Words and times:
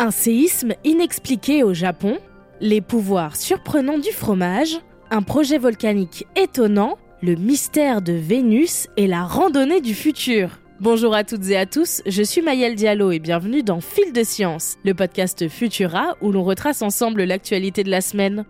Un 0.00 0.10
séisme 0.10 0.72
inexpliqué 0.82 1.62
au 1.62 1.74
Japon, 1.74 2.20
les 2.62 2.80
pouvoirs 2.80 3.36
surprenants 3.36 3.98
du 3.98 4.12
fromage, 4.12 4.78
un 5.10 5.20
projet 5.20 5.58
volcanique 5.58 6.26
étonnant, 6.36 6.96
le 7.20 7.34
mystère 7.34 8.00
de 8.00 8.14
Vénus 8.14 8.88
et 8.96 9.06
la 9.06 9.24
randonnée 9.24 9.82
du 9.82 9.94
futur. 9.94 10.58
Bonjour 10.80 11.14
à 11.14 11.22
toutes 11.22 11.46
et 11.50 11.56
à 11.58 11.66
tous, 11.66 12.00
je 12.06 12.22
suis 12.22 12.40
Mayel 12.40 12.76
Diallo 12.76 13.10
et 13.10 13.18
bienvenue 13.18 13.62
dans 13.62 13.82
Fil 13.82 14.14
de 14.14 14.22
Science, 14.22 14.78
le 14.86 14.94
podcast 14.94 15.50
Futura 15.50 16.16
où 16.22 16.32
l'on 16.32 16.44
retrace 16.44 16.80
ensemble 16.80 17.24
l'actualité 17.24 17.84
de 17.84 17.90
la 17.90 18.00
semaine. 18.00 18.46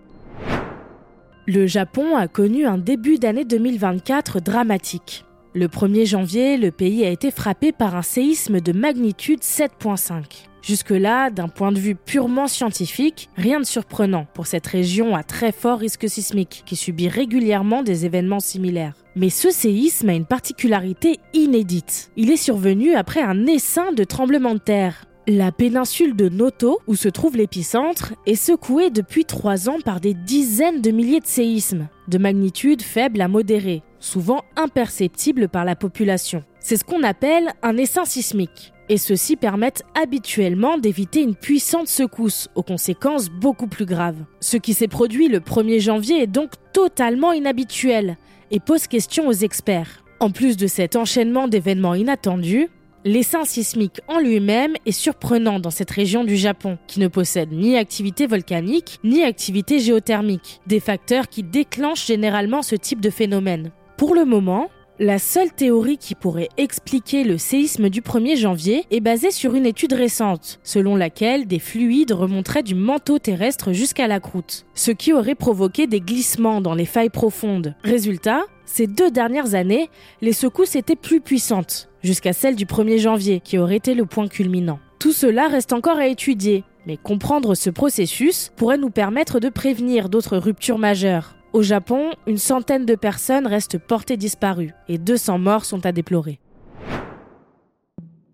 Le 1.48 1.66
Japon 1.66 2.16
a 2.16 2.28
connu 2.28 2.64
un 2.64 2.78
début 2.78 3.18
d'année 3.18 3.44
2024 3.44 4.38
dramatique. 4.38 5.24
Le 5.54 5.66
1er 5.66 6.06
janvier, 6.06 6.56
le 6.58 6.70
pays 6.70 7.04
a 7.04 7.10
été 7.10 7.32
frappé 7.32 7.72
par 7.72 7.96
un 7.96 8.02
séisme 8.02 8.60
de 8.60 8.70
magnitude 8.70 9.40
7.5. 9.40 10.49
Jusque-là, 10.62 11.30
d'un 11.30 11.48
point 11.48 11.72
de 11.72 11.78
vue 11.78 11.94
purement 11.94 12.46
scientifique, 12.46 13.28
rien 13.36 13.60
de 13.60 13.66
surprenant 13.66 14.26
pour 14.34 14.46
cette 14.46 14.66
région 14.66 15.16
à 15.16 15.22
très 15.22 15.52
fort 15.52 15.78
risque 15.78 16.08
sismique 16.08 16.62
qui 16.66 16.76
subit 16.76 17.08
régulièrement 17.08 17.82
des 17.82 18.06
événements 18.06 18.40
similaires. 18.40 18.94
Mais 19.16 19.30
ce 19.30 19.50
séisme 19.50 20.08
a 20.08 20.14
une 20.14 20.26
particularité 20.26 21.18
inédite. 21.34 22.10
Il 22.16 22.30
est 22.30 22.36
survenu 22.36 22.94
après 22.94 23.22
un 23.22 23.46
essaim 23.46 23.92
de 23.92 24.04
tremblements 24.04 24.54
de 24.54 24.60
terre. 24.60 25.06
La 25.32 25.52
péninsule 25.52 26.16
de 26.16 26.28
Noto, 26.28 26.80
où 26.88 26.96
se 26.96 27.08
trouve 27.08 27.36
l'épicentre, 27.36 28.14
est 28.26 28.34
secouée 28.34 28.90
depuis 28.90 29.24
trois 29.24 29.68
ans 29.68 29.78
par 29.84 30.00
des 30.00 30.12
dizaines 30.12 30.80
de 30.80 30.90
milliers 30.90 31.20
de 31.20 31.26
séismes, 31.26 31.86
de 32.08 32.18
magnitude 32.18 32.82
faible 32.82 33.20
à 33.20 33.28
modérée, 33.28 33.84
souvent 34.00 34.42
imperceptibles 34.56 35.48
par 35.48 35.64
la 35.64 35.76
population. 35.76 36.42
C'est 36.58 36.74
ce 36.74 36.82
qu'on 36.82 37.04
appelle 37.04 37.52
un 37.62 37.76
essaim 37.76 38.04
sismique 38.04 38.72
et 38.88 38.96
ceux-ci 38.96 39.36
permettent 39.36 39.84
habituellement 39.94 40.78
d'éviter 40.78 41.22
une 41.22 41.36
puissante 41.36 41.86
secousse 41.86 42.48
aux 42.56 42.64
conséquences 42.64 43.30
beaucoup 43.30 43.68
plus 43.68 43.86
graves. 43.86 44.24
Ce 44.40 44.56
qui 44.56 44.74
s'est 44.74 44.88
produit 44.88 45.28
le 45.28 45.38
1er 45.38 45.78
janvier 45.78 46.20
est 46.20 46.26
donc 46.26 46.50
totalement 46.72 47.30
inhabituel 47.30 48.16
et 48.50 48.58
pose 48.58 48.88
question 48.88 49.28
aux 49.28 49.32
experts. 49.32 50.02
En 50.18 50.32
plus 50.32 50.56
de 50.56 50.66
cet 50.66 50.96
enchaînement 50.96 51.46
d'événements 51.46 51.94
inattendus, 51.94 52.68
l'essaim 53.04 53.44
sismique 53.44 54.00
en 54.08 54.18
lui-même 54.18 54.74
est 54.86 54.92
surprenant 54.92 55.60
dans 55.60 55.70
cette 55.70 55.90
région 55.90 56.24
du 56.24 56.36
Japon, 56.36 56.78
qui 56.86 57.00
ne 57.00 57.08
possède 57.08 57.52
ni 57.52 57.76
activité 57.76 58.26
volcanique 58.26 58.98
ni 59.04 59.22
activité 59.22 59.78
géothermique, 59.78 60.60
des 60.66 60.80
facteurs 60.80 61.28
qui 61.28 61.42
déclenchent 61.42 62.06
généralement 62.06 62.62
ce 62.62 62.76
type 62.76 63.00
de 63.00 63.10
phénomène. 63.10 63.70
Pour 63.96 64.14
le 64.14 64.24
moment, 64.24 64.70
la 65.02 65.18
seule 65.18 65.50
théorie 65.50 65.96
qui 65.96 66.14
pourrait 66.14 66.50
expliquer 66.58 67.24
le 67.24 67.38
séisme 67.38 67.88
du 67.88 68.02
1er 68.02 68.36
janvier 68.36 68.84
est 68.90 69.00
basée 69.00 69.30
sur 69.30 69.54
une 69.54 69.64
étude 69.64 69.94
récente, 69.94 70.60
selon 70.62 70.94
laquelle 70.94 71.46
des 71.46 71.58
fluides 71.58 72.12
remonteraient 72.12 72.62
du 72.62 72.74
manteau 72.74 73.18
terrestre 73.18 73.72
jusqu'à 73.72 74.06
la 74.06 74.20
croûte, 74.20 74.66
ce 74.74 74.90
qui 74.90 75.14
aurait 75.14 75.34
provoqué 75.34 75.86
des 75.86 76.02
glissements 76.02 76.60
dans 76.60 76.74
les 76.74 76.84
failles 76.84 77.08
profondes. 77.08 77.74
Résultat, 77.82 78.42
ces 78.66 78.86
deux 78.86 79.10
dernières 79.10 79.54
années, 79.54 79.88
les 80.20 80.34
secousses 80.34 80.76
étaient 80.76 80.96
plus 80.96 81.22
puissantes, 81.22 81.89
jusqu'à 82.02 82.32
celle 82.32 82.56
du 82.56 82.66
1er 82.66 82.98
janvier, 82.98 83.40
qui 83.40 83.58
aurait 83.58 83.76
été 83.76 83.94
le 83.94 84.06
point 84.06 84.28
culminant. 84.28 84.78
Tout 84.98 85.12
cela 85.12 85.48
reste 85.48 85.72
encore 85.72 85.98
à 85.98 86.06
étudier, 86.06 86.64
mais 86.86 86.96
comprendre 86.96 87.54
ce 87.54 87.70
processus 87.70 88.52
pourrait 88.56 88.78
nous 88.78 88.90
permettre 88.90 89.40
de 89.40 89.48
prévenir 89.48 90.08
d'autres 90.08 90.36
ruptures 90.36 90.78
majeures. 90.78 91.34
Au 91.52 91.62
Japon, 91.62 92.10
une 92.26 92.38
centaine 92.38 92.86
de 92.86 92.94
personnes 92.94 93.46
restent 93.46 93.78
portées 93.78 94.16
disparues 94.16 94.72
et 94.88 94.98
200 94.98 95.38
morts 95.38 95.64
sont 95.64 95.84
à 95.84 95.92
déplorer. 95.92 96.38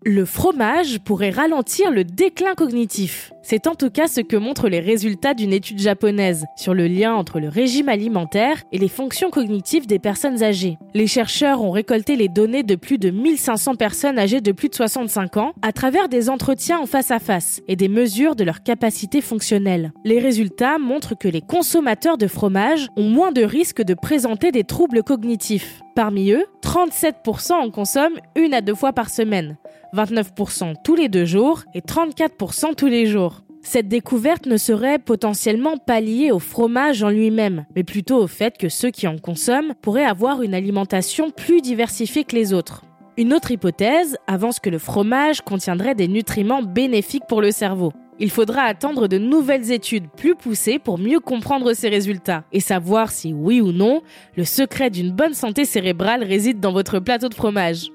Le 0.09 0.23
fromage 0.23 0.99
pourrait 0.99 1.31
ralentir 1.31 1.91
le 1.91 2.05
déclin 2.05 2.55
cognitif. 2.55 3.33
C'est 3.43 3.67
en 3.67 3.75
tout 3.75 3.89
cas 3.89 4.07
ce 4.07 4.21
que 4.21 4.37
montrent 4.37 4.69
les 4.69 4.79
résultats 4.79 5.33
d'une 5.33 5.51
étude 5.51 5.79
japonaise 5.79 6.45
sur 6.55 6.73
le 6.73 6.87
lien 6.87 7.13
entre 7.13 7.41
le 7.41 7.49
régime 7.49 7.89
alimentaire 7.89 8.63
et 8.71 8.77
les 8.77 8.87
fonctions 8.87 9.31
cognitives 9.31 9.85
des 9.85 9.99
personnes 9.99 10.43
âgées. 10.43 10.77
Les 10.93 11.07
chercheurs 11.07 11.61
ont 11.61 11.71
récolté 11.71 12.15
les 12.15 12.29
données 12.29 12.63
de 12.63 12.75
plus 12.75 12.97
de 12.97 13.09
1500 13.09 13.75
personnes 13.75 14.17
âgées 14.17 14.39
de 14.39 14.53
plus 14.53 14.69
de 14.69 14.75
65 14.75 15.35
ans 15.35 15.51
à 15.61 15.73
travers 15.73 16.07
des 16.07 16.29
entretiens 16.29 16.79
en 16.79 16.85
face 16.85 17.11
à 17.11 17.19
face 17.19 17.61
et 17.67 17.75
des 17.75 17.89
mesures 17.89 18.37
de 18.37 18.45
leur 18.45 18.63
capacité 18.63 19.19
fonctionnelle. 19.19 19.91
Les 20.05 20.19
résultats 20.19 20.77
montrent 20.77 21.17
que 21.17 21.27
les 21.27 21.41
consommateurs 21.41 22.17
de 22.17 22.27
fromage 22.27 22.87
ont 22.95 23.09
moins 23.09 23.33
de 23.33 23.43
risques 23.43 23.81
de 23.81 23.93
présenter 23.93 24.53
des 24.53 24.63
troubles 24.63 25.03
cognitifs. 25.03 25.81
Parmi 25.95 26.31
eux, 26.31 26.45
37% 26.61 27.53
en 27.53 27.71
consomment 27.71 28.19
une 28.35 28.53
à 28.53 28.61
deux 28.61 28.75
fois 28.75 28.93
par 28.93 29.09
semaine, 29.09 29.57
29% 29.93 30.75
tous 30.83 30.95
les 30.95 31.09
deux 31.09 31.25
jours 31.25 31.63
et 31.73 31.81
34% 31.81 32.75
tous 32.75 32.87
les 32.87 33.05
jours. 33.05 33.41
Cette 33.61 33.89
découverte 33.89 34.45
ne 34.45 34.55
serait 34.55 34.97
potentiellement 34.97 35.77
pas 35.77 35.99
liée 35.99 36.31
au 36.31 36.39
fromage 36.39 37.03
en 37.03 37.09
lui-même, 37.09 37.65
mais 37.75 37.83
plutôt 37.83 38.17
au 38.23 38.27
fait 38.27 38.57
que 38.57 38.69
ceux 38.69 38.91
qui 38.91 39.07
en 39.07 39.17
consomment 39.17 39.73
pourraient 39.81 40.05
avoir 40.05 40.41
une 40.41 40.53
alimentation 40.53 41.31
plus 41.31 41.61
diversifiée 41.61 42.23
que 42.23 42.35
les 42.35 42.53
autres. 42.53 42.83
Une 43.17 43.33
autre 43.33 43.51
hypothèse 43.51 44.15
avance 44.27 44.59
que 44.59 44.69
le 44.69 44.77
fromage 44.77 45.41
contiendrait 45.41 45.95
des 45.95 46.07
nutriments 46.07 46.61
bénéfiques 46.61 47.25
pour 47.27 47.41
le 47.41 47.51
cerveau. 47.51 47.91
Il 48.19 48.31
faudra 48.31 48.61
attendre 48.61 49.07
de 49.07 49.17
nouvelles 49.17 49.71
études 49.71 50.07
plus 50.15 50.35
poussées 50.35 50.79
pour 50.79 50.97
mieux 50.97 51.19
comprendre 51.19 51.73
ces 51.73 51.89
résultats 51.89 52.43
et 52.51 52.59
savoir 52.59 53.11
si 53.11 53.33
oui 53.33 53.59
ou 53.59 53.71
non 53.71 54.01
le 54.35 54.45
secret 54.45 54.89
d'une 54.89 55.11
bonne 55.11 55.33
santé 55.33 55.65
cérébrale 55.65 56.23
réside 56.23 56.59
dans 56.59 56.71
votre 56.71 56.99
plateau 56.99 57.27
de 57.27 57.35
fromage. 57.35 57.89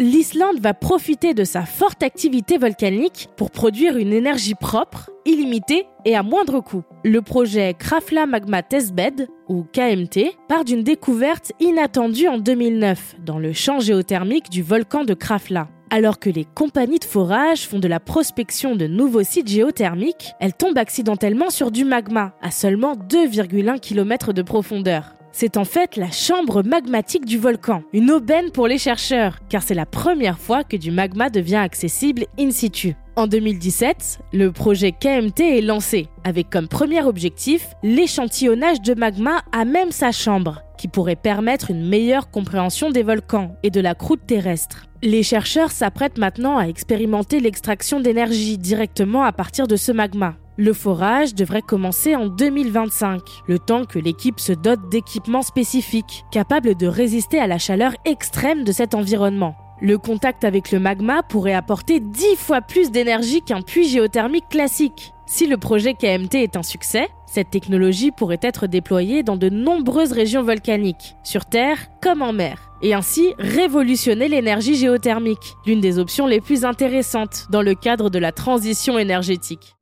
L'Islande 0.00 0.58
va 0.58 0.74
profiter 0.74 1.34
de 1.34 1.44
sa 1.44 1.62
forte 1.62 2.02
activité 2.02 2.58
volcanique 2.58 3.28
pour 3.36 3.52
produire 3.52 3.96
une 3.96 4.12
énergie 4.12 4.56
propre, 4.56 5.10
illimitée 5.24 5.86
et 6.04 6.16
à 6.16 6.24
moindre 6.24 6.58
coût. 6.58 6.82
Le 7.04 7.22
projet 7.22 7.74
Krafla 7.78 8.26
Magma 8.26 8.64
Testbed, 8.64 9.28
ou 9.48 9.64
KMT, 9.72 10.36
part 10.48 10.64
d'une 10.64 10.82
découverte 10.82 11.52
inattendue 11.60 12.26
en 12.26 12.38
2009 12.38 13.16
dans 13.24 13.38
le 13.38 13.52
champ 13.52 13.78
géothermique 13.78 14.50
du 14.50 14.64
volcan 14.64 15.04
de 15.04 15.14
Krafla. 15.14 15.68
Alors 15.90 16.18
que 16.18 16.30
les 16.30 16.44
compagnies 16.44 16.98
de 16.98 17.04
forage 17.04 17.68
font 17.68 17.78
de 17.78 17.86
la 17.86 18.00
prospection 18.00 18.74
de 18.74 18.88
nouveaux 18.88 19.22
sites 19.22 19.46
géothermiques, 19.46 20.32
elles 20.40 20.54
tombent 20.54 20.78
accidentellement 20.78 21.50
sur 21.50 21.70
du 21.70 21.84
magma 21.84 22.32
à 22.42 22.50
seulement 22.50 22.94
2,1 22.94 23.78
km 23.78 24.32
de 24.32 24.42
profondeur. 24.42 25.14
C'est 25.36 25.56
en 25.56 25.64
fait 25.64 25.96
la 25.96 26.12
chambre 26.12 26.62
magmatique 26.62 27.24
du 27.24 27.38
volcan, 27.38 27.82
une 27.92 28.12
aubaine 28.12 28.52
pour 28.52 28.68
les 28.68 28.78
chercheurs, 28.78 29.40
car 29.48 29.64
c'est 29.64 29.74
la 29.74 29.84
première 29.84 30.38
fois 30.38 30.62
que 30.62 30.76
du 30.76 30.92
magma 30.92 31.28
devient 31.28 31.56
accessible 31.56 32.26
in 32.38 32.52
situ. 32.52 32.94
En 33.16 33.26
2017, 33.26 34.20
le 34.32 34.52
projet 34.52 34.92
KMT 34.92 35.40
est 35.40 35.60
lancé, 35.60 36.06
avec 36.22 36.50
comme 36.50 36.68
premier 36.68 37.02
objectif 37.02 37.66
l'échantillonnage 37.82 38.80
de 38.80 38.94
magma 38.94 39.42
à 39.50 39.64
même 39.64 39.90
sa 39.90 40.12
chambre, 40.12 40.62
qui 40.78 40.86
pourrait 40.86 41.16
permettre 41.16 41.72
une 41.72 41.84
meilleure 41.84 42.30
compréhension 42.30 42.90
des 42.90 43.02
volcans 43.02 43.56
et 43.64 43.70
de 43.70 43.80
la 43.80 43.96
croûte 43.96 44.24
terrestre. 44.28 44.86
Les 45.02 45.24
chercheurs 45.24 45.72
s'apprêtent 45.72 46.18
maintenant 46.18 46.58
à 46.58 46.68
expérimenter 46.68 47.40
l'extraction 47.40 47.98
d'énergie 47.98 48.56
directement 48.56 49.24
à 49.24 49.32
partir 49.32 49.66
de 49.66 49.74
ce 49.74 49.90
magma. 49.90 50.36
Le 50.56 50.72
forage 50.72 51.34
devrait 51.34 51.62
commencer 51.62 52.14
en 52.14 52.26
2025, 52.26 53.20
le 53.48 53.58
temps 53.58 53.84
que 53.84 53.98
l'équipe 53.98 54.38
se 54.38 54.52
dote 54.52 54.88
d'équipements 54.88 55.42
spécifiques, 55.42 56.24
capables 56.30 56.76
de 56.76 56.86
résister 56.86 57.40
à 57.40 57.48
la 57.48 57.58
chaleur 57.58 57.92
extrême 58.04 58.62
de 58.62 58.70
cet 58.70 58.94
environnement. 58.94 59.56
Le 59.80 59.98
contact 59.98 60.44
avec 60.44 60.70
le 60.70 60.78
magma 60.78 61.24
pourrait 61.24 61.54
apporter 61.54 61.98
10 61.98 62.36
fois 62.36 62.60
plus 62.60 62.92
d'énergie 62.92 63.42
qu'un 63.42 63.62
puits 63.62 63.88
géothermique 63.88 64.48
classique. 64.48 65.12
Si 65.26 65.48
le 65.48 65.56
projet 65.56 65.94
KMT 65.94 66.36
est 66.36 66.56
un 66.56 66.62
succès, 66.62 67.08
cette 67.26 67.50
technologie 67.50 68.12
pourrait 68.12 68.38
être 68.40 68.68
déployée 68.68 69.24
dans 69.24 69.36
de 69.36 69.48
nombreuses 69.48 70.12
régions 70.12 70.44
volcaniques, 70.44 71.16
sur 71.24 71.46
Terre 71.46 71.78
comme 72.00 72.22
en 72.22 72.32
mer, 72.32 72.70
et 72.80 72.94
ainsi 72.94 73.34
révolutionner 73.40 74.28
l'énergie 74.28 74.76
géothermique, 74.76 75.56
l'une 75.66 75.80
des 75.80 75.98
options 75.98 76.28
les 76.28 76.40
plus 76.40 76.64
intéressantes 76.64 77.48
dans 77.50 77.62
le 77.62 77.74
cadre 77.74 78.08
de 78.08 78.20
la 78.20 78.30
transition 78.30 79.00
énergétique. 79.00 79.73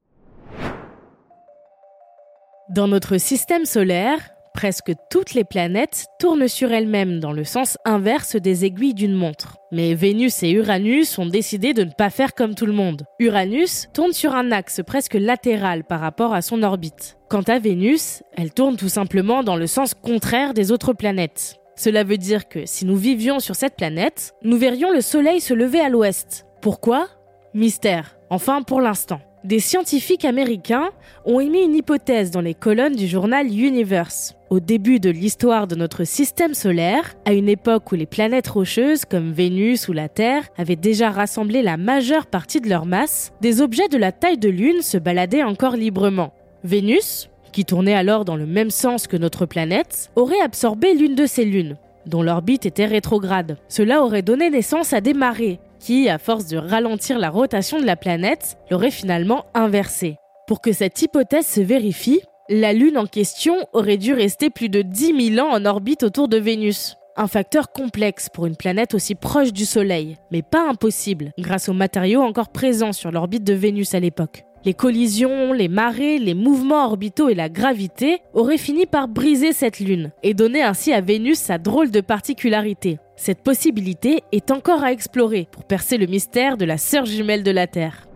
Dans 2.72 2.88
notre 2.88 3.19
système 3.19 3.66
solaire, 3.66 4.30
presque 4.54 4.92
toutes 5.10 5.34
les 5.34 5.44
planètes 5.44 6.06
tournent 6.19 6.48
sur 6.48 6.72
elles-mêmes 6.72 7.20
dans 7.20 7.32
le 7.32 7.44
sens 7.44 7.76
inverse 7.84 8.36
des 8.36 8.64
aiguilles 8.64 8.94
d'une 8.94 9.12
montre. 9.12 9.58
Mais 9.72 9.92
Vénus 9.92 10.42
et 10.42 10.52
Uranus 10.52 11.19
ont 11.19 11.26
décidé 11.26 11.74
de 11.74 11.84
ne 11.84 11.90
pas 11.90 12.08
faire 12.08 12.34
comme 12.34 12.54
tout 12.54 12.64
le 12.64 12.72
monde. 12.72 13.02
Uranus 13.19 13.88
tourne 13.92 14.14
sur 14.14 14.34
un 14.34 14.50
axe 14.52 14.80
presque 14.86 15.12
latéral 15.12 15.84
par 15.84 16.00
rapport 16.00 16.32
à 16.32 16.40
son 16.40 16.62
orbite. 16.62 17.19
Quant 17.28 17.42
à 17.42 17.58
Vénus, 17.58 18.22
elle 18.38 18.54
tourne 18.54 18.78
tout 18.78 18.88
simplement 18.88 19.42
dans 19.42 19.56
le 19.56 19.66
sens 19.66 19.92
contraire 19.92 20.54
des 20.54 20.72
autres 20.72 20.94
planètes. 20.94 21.56
Cela 21.76 22.04
veut 22.04 22.16
dire 22.16 22.48
que 22.48 22.64
si 22.64 22.86
nous 22.86 22.96
vivions 22.96 23.38
sur 23.38 23.54
cette 23.54 23.76
planète, 23.76 24.32
nous 24.44 24.56
verrions 24.56 24.90
le 24.90 25.02
Soleil 25.02 25.42
se 25.42 25.52
lever 25.52 25.80
à 25.80 25.90
l'ouest. 25.90 26.46
Pourquoi? 26.62 27.08
Mystère. 27.52 28.16
Enfin 28.30 28.62
pour 28.62 28.80
l'instant. 28.80 29.20
Des 29.44 29.59
scientifiques 29.59 30.25
américains 30.25 30.91
ont 31.25 31.41
émis 31.41 31.62
une 31.62 31.75
hypothèse 31.75 32.31
dans 32.31 32.41
les 32.41 32.55
colonnes 32.55 32.94
du 32.94 33.06
journal 33.06 33.47
Universe. 33.47 34.35
Au 34.50 34.61
début 34.61 35.00
de 35.00 35.11
l'histoire 35.11 35.67
de 35.67 35.75
notre 35.75 36.05
système 36.05 36.55
solaire, 36.55 37.15
à 37.25 37.33
une 37.33 37.49
époque 37.49 37.91
où 37.91 37.94
les 37.94 38.06
planètes 38.06 38.49
rocheuses 38.49 39.05
comme 39.05 39.33
Vénus 39.33 39.89
ou 39.89 39.93
la 39.93 40.09
Terre 40.09 40.44
avaient 40.59 40.77
déjà 40.77 41.11
rassemblé 41.11 41.62
la 41.62 41.77
majeure 41.77 42.27
partie 42.27 42.61
de 42.61 42.69
leur 42.69 42.87
masse, 42.87 43.33
des 43.41 43.61
objets 43.61 43.89
de 43.89 43.99
la 43.99 44.12
taille 44.12 44.39
de 44.39 44.49
Lune 44.49 44.83
se 44.83 44.99
baladaient 44.99 45.43
encore 45.43 45.77
librement. 45.77 46.33
Vénus, 46.65 47.29
qui 47.50 47.65
tournait 47.65 47.94
alors 47.94 48.25
dans 48.25 48.37
le 48.37 48.47
même 48.47 48.71
sens 48.71 49.06
que 49.06 49.17
notre 49.17 49.47
planète, 49.47 50.11
aurait 50.17 50.41
absorbé 50.41 50.94
l'une 50.94 51.15
de 51.15 51.27
ces 51.27 51.44
lunes, 51.44 51.77
dont 52.06 52.23
l'orbite 52.23 52.67
était 52.67 52.87
rétrograde. 52.87 53.59
Cela 53.69 54.03
aurait 54.03 54.23
donné 54.23 54.50
naissance 54.50 54.93
à 54.93 55.00
des 55.00 55.15
marées, 55.15 55.59
qui, 55.82 56.08
à 56.08 56.19
force 56.19 56.46
de 56.46 56.56
ralentir 56.56 57.19
la 57.19 57.29
rotation 57.29 57.81
de 57.81 57.84
la 57.84 57.96
planète, 57.96 58.56
l'auraient 58.70 58.90
finalement 58.90 59.44
inversée. 59.52 60.17
Pour 60.46 60.61
que 60.61 60.73
cette 60.73 61.02
hypothèse 61.02 61.46
se 61.46 61.61
vérifie, 61.61 62.20
la 62.49 62.73
Lune 62.73 62.99
en 62.99 63.06
question 63.06 63.55
aurait 63.73 63.96
dû 63.96 64.12
rester 64.14 64.49
plus 64.49 64.69
de 64.69 64.82
10 64.82 65.34
000 65.34 65.46
ans 65.46 65.52
en 65.52 65.64
orbite 65.64 66.05
autour 66.05 66.29
de 66.29 66.38
Vénus. 66.38 66.96
Un 67.17 67.26
facteur 67.26 67.73
complexe 67.73 68.29
pour 68.32 68.46
une 68.46 68.56
planète 68.56 68.94
aussi 68.94 69.14
proche 69.14 69.52
du 69.52 69.67
Soleil, 69.67 70.17
mais 70.31 70.43
pas 70.43 70.69
impossible, 70.69 71.32
grâce 71.38 71.69
aux 71.69 71.75
matériaux 71.75 72.23
encore 72.23 72.50
présents 72.50 72.93
sur 72.93 73.11
l'orbite 73.11 73.44
de 73.44 73.52
Vénus 73.52 73.94
à 73.94 74.00
l'époque. 74.00 74.44
Les 74.64 74.75
collisions, 74.75 75.53
les 75.53 75.67
marées, 75.67 76.20
les 76.20 76.35
mouvements 76.35 76.85
orbitaux 76.85 77.29
et 77.29 77.35
la 77.35 77.49
gravité 77.49 78.20
auraient 78.32 78.59
fini 78.59 78.87
par 78.87 79.09
briser 79.09 79.53
cette 79.53 79.81
lune 79.81 80.12
et 80.23 80.35
donner 80.35 80.62
ainsi 80.62 80.93
à 80.93 81.00
Vénus 81.00 81.38
sa 81.38 81.59
drôle 81.59 81.91
de 81.91 82.00
particularité. 82.00 82.99
Cette 83.17 83.43
possibilité 83.43 84.23
est 84.31 84.53
encore 84.53 84.85
à 84.85 84.93
explorer 84.93 85.49
pour 85.50 85.64
percer 85.64 85.99
le 85.99 86.06
mystère 86.06 86.56
de 86.56 86.64
la 86.64 86.79
sœur 86.79 87.06
jumelle 87.06 87.43
de 87.43 87.50
la 87.50 87.67
Terre. 87.67 88.06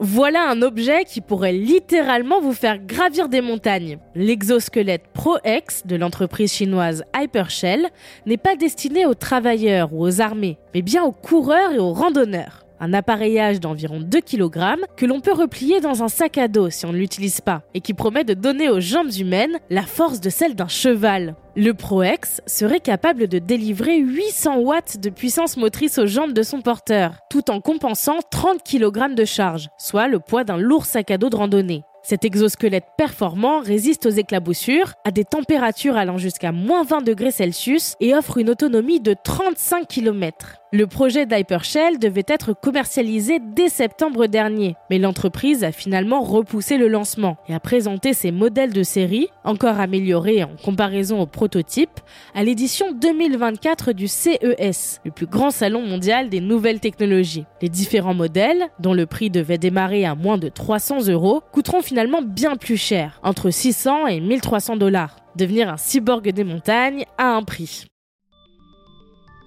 Voilà 0.00 0.48
un 0.48 0.62
objet 0.62 1.04
qui 1.04 1.20
pourrait 1.20 1.52
littéralement 1.52 2.40
vous 2.40 2.54
faire 2.54 2.78
gravir 2.78 3.28
des 3.28 3.42
montagnes. 3.42 3.98
L'exosquelette 4.14 5.04
ProX 5.12 5.86
de 5.86 5.96
l'entreprise 5.96 6.54
chinoise 6.54 7.04
Hypershell 7.14 7.90
n'est 8.24 8.38
pas 8.38 8.56
destiné 8.56 9.04
aux 9.04 9.14
travailleurs 9.14 9.92
ou 9.92 10.04
aux 10.04 10.22
armées, 10.22 10.58
mais 10.74 10.82
bien 10.82 11.04
aux 11.04 11.12
coureurs 11.12 11.72
et 11.72 11.78
aux 11.78 11.92
randonneurs 11.92 12.61
un 12.82 12.92
appareillage 12.94 13.60
d'environ 13.60 14.00
2 14.00 14.20
kg 14.20 14.74
que 14.96 15.06
l'on 15.06 15.20
peut 15.20 15.32
replier 15.32 15.80
dans 15.80 16.02
un 16.02 16.08
sac 16.08 16.36
à 16.36 16.48
dos 16.48 16.68
si 16.68 16.84
on 16.84 16.92
ne 16.92 16.98
l'utilise 16.98 17.40
pas, 17.40 17.62
et 17.74 17.80
qui 17.80 17.94
promet 17.94 18.24
de 18.24 18.34
donner 18.34 18.68
aux 18.68 18.80
jambes 18.80 19.12
humaines 19.16 19.60
la 19.70 19.82
force 19.82 20.20
de 20.20 20.30
celle 20.30 20.56
d'un 20.56 20.66
cheval. 20.66 21.36
Le 21.54 21.74
ProX 21.74 22.40
serait 22.46 22.80
capable 22.80 23.28
de 23.28 23.38
délivrer 23.38 23.98
800 23.98 24.58
watts 24.58 24.98
de 24.98 25.10
puissance 25.10 25.56
motrice 25.56 25.98
aux 25.98 26.06
jambes 26.06 26.32
de 26.32 26.42
son 26.42 26.60
porteur, 26.60 27.18
tout 27.30 27.52
en 27.52 27.60
compensant 27.60 28.18
30 28.32 28.64
kg 28.64 29.14
de 29.14 29.24
charge, 29.24 29.68
soit 29.78 30.08
le 30.08 30.18
poids 30.18 30.42
d'un 30.42 30.56
lourd 30.56 30.84
sac 30.84 31.12
à 31.12 31.18
dos 31.18 31.30
de 31.30 31.36
randonnée. 31.36 31.84
Cet 32.02 32.24
exosquelette 32.24 32.86
performant 32.98 33.60
résiste 33.60 34.06
aux 34.06 34.10
éclaboussures, 34.10 34.94
à 35.04 35.12
des 35.12 35.24
températures 35.24 35.96
allant 35.96 36.18
jusqu'à 36.18 36.50
moins 36.50 36.82
20 36.82 37.02
degrés 37.02 37.30
Celsius 37.30 37.94
et 38.00 38.12
offre 38.12 38.38
une 38.38 38.50
autonomie 38.50 38.98
de 38.98 39.14
35 39.22 39.86
km. 39.86 40.61
Le 40.74 40.86
projet 40.86 41.26
d'Hypershell 41.26 41.98
devait 41.98 42.24
être 42.26 42.54
commercialisé 42.54 43.40
dès 43.54 43.68
septembre 43.68 44.26
dernier, 44.26 44.74
mais 44.88 44.98
l'entreprise 44.98 45.64
a 45.64 45.70
finalement 45.70 46.22
repoussé 46.22 46.78
le 46.78 46.88
lancement 46.88 47.36
et 47.46 47.52
a 47.52 47.60
présenté 47.60 48.14
ses 48.14 48.30
modèles 48.30 48.72
de 48.72 48.82
série, 48.82 49.28
encore 49.44 49.78
améliorés 49.78 50.44
en 50.44 50.56
comparaison 50.64 51.20
au 51.20 51.26
prototype, 51.26 52.00
à 52.34 52.42
l'édition 52.42 52.90
2024 52.92 53.92
du 53.92 54.08
CES, 54.08 55.02
le 55.04 55.10
plus 55.10 55.26
grand 55.26 55.50
salon 55.50 55.82
mondial 55.82 56.30
des 56.30 56.40
nouvelles 56.40 56.80
technologies. 56.80 57.44
Les 57.60 57.68
différents 57.68 58.14
modèles, 58.14 58.70
dont 58.78 58.94
le 58.94 59.04
prix 59.04 59.28
devait 59.28 59.58
démarrer 59.58 60.06
à 60.06 60.14
moins 60.14 60.38
de 60.38 60.48
300 60.48 61.08
euros, 61.08 61.42
coûteront 61.52 61.82
finalement 61.82 62.22
bien 62.22 62.56
plus 62.56 62.78
cher, 62.78 63.20
entre 63.22 63.50
600 63.50 64.06
et 64.06 64.20
1300 64.20 64.78
dollars. 64.78 65.16
Devenir 65.36 65.68
un 65.68 65.76
cyborg 65.76 66.32
des 66.32 66.44
montagnes 66.44 67.04
a 67.18 67.36
un 67.36 67.42
prix. 67.42 67.91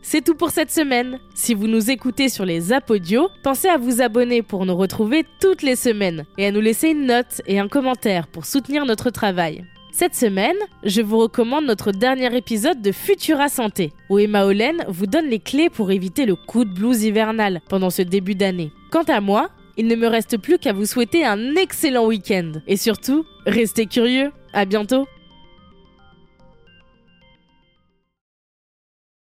C'est 0.08 0.24
tout 0.24 0.36
pour 0.36 0.52
cette 0.52 0.70
semaine. 0.70 1.20
Si 1.34 1.56
vous 1.56 1.66
nous 1.66 1.90
écoutez 1.90 2.30
sur 2.30 2.46
les 2.46 2.72
apodios, 2.72 3.28
pensez 3.42 3.68
à 3.68 3.80
vous 3.80 4.04
abonner 4.04 4.44
pour 4.44 4.64
nous 4.68 4.76
retrouver 4.76 5.26
toutes 5.42 5.64
les 5.64 5.76
semaines 5.76 6.26
et 6.38 6.46
à 6.46 6.52
nous 6.52 6.62
laisser 6.62 6.90
une 6.90 7.08
note 7.08 7.42
et 7.48 7.58
un 7.58 7.68
commentaire 7.68 8.28
pour 8.28 8.46
soutenir 8.46 8.86
notre 8.86 9.10
travail. 9.10 9.66
Cette 9.92 10.14
semaine, 10.14 10.58
je 10.84 11.02
vous 11.02 11.18
recommande 11.18 11.66
notre 11.66 11.92
dernier 11.92 12.38
épisode 12.38 12.84
de 12.84 12.92
Futura 12.92 13.50
Santé, 13.50 13.94
où 14.12 14.20
Emma 14.20 14.46
Hollen 14.46 14.86
vous 14.90 15.08
donne 15.08 15.26
les 15.26 15.40
clés 15.40 15.72
pour 15.72 15.90
éviter 15.90 16.28
le 16.28 16.36
coup 16.36 16.66
de 16.66 16.74
blues 16.74 17.02
hivernal 17.02 17.62
pendant 17.68 17.90
ce 17.90 18.04
début 18.04 18.36
d'année. 18.36 18.72
Quant 18.92 19.06
à 19.08 19.22
moi, 19.22 19.50
il 19.76 19.88
ne 19.88 19.96
me 19.96 20.06
reste 20.06 20.38
plus 20.38 20.60
qu'à 20.60 20.72
vous 20.72 20.86
souhaiter 20.86 21.26
un 21.26 21.56
excellent 21.56 22.06
week-end. 22.06 22.52
Et 22.68 22.78
surtout, 22.78 23.26
restez 23.48 23.88
curieux. 23.88 24.32
À 24.54 24.66
bientôt! 24.66 25.08